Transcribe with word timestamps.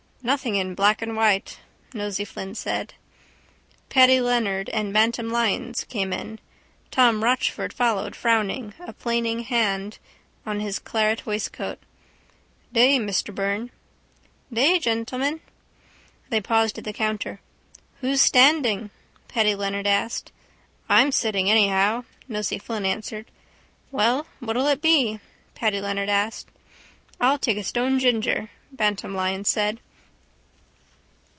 —Nothing 0.23 0.53
in 0.55 0.75
black 0.75 1.01
and 1.01 1.15
white, 1.17 1.57
Nosey 1.95 2.25
Flynn 2.25 2.53
said. 2.53 2.93
Paddy 3.89 4.21
Leonard 4.21 4.69
and 4.69 4.93
Bantam 4.93 5.31
Lyons 5.31 5.83
came 5.83 6.13
in. 6.13 6.37
Tom 6.91 7.23
Rochford 7.23 7.73
followed 7.73 8.15
frowning, 8.15 8.75
a 8.81 8.93
plaining 8.93 9.39
hand 9.39 9.97
on 10.45 10.59
his 10.59 10.77
claret 10.77 11.25
waistcoat. 11.25 11.79
—Day, 12.71 12.99
Mr 12.99 13.33
Byrne. 13.33 13.71
—Day, 14.53 14.77
gentlemen. 14.77 15.39
They 16.29 16.39
paused 16.39 16.77
at 16.77 16.83
the 16.83 16.93
counter. 16.93 17.41
—Who's 18.01 18.21
standing? 18.21 18.91
Paddy 19.27 19.55
Leonard 19.55 19.87
asked. 19.87 20.31
—I'm 20.87 21.11
sitting 21.11 21.49
anyhow, 21.49 22.03
Nosey 22.27 22.59
Flynn 22.59 22.85
answered. 22.85 23.25
—Well, 23.89 24.27
what'll 24.39 24.67
it 24.67 24.83
be? 24.83 25.19
Paddy 25.55 25.81
Leonard 25.81 26.09
asked. 26.09 26.47
—I'll 27.19 27.39
take 27.39 27.57
a 27.57 27.63
stone 27.63 27.97
ginger, 27.97 28.51
Bantam 28.71 29.15
Lyons 29.15 29.49
said. 29.49 29.79